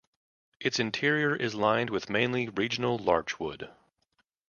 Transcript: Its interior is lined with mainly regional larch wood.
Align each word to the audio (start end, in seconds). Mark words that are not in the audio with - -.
Its 0.59 0.79
interior 0.79 1.35
is 1.35 1.53
lined 1.53 1.91
with 1.91 2.09
mainly 2.09 2.49
regional 2.49 2.97
larch 2.97 3.39
wood. 3.39 3.69